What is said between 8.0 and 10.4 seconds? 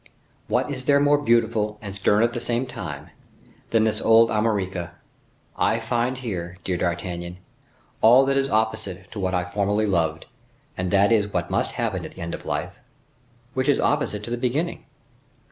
all that is opposite to what I formerly loved,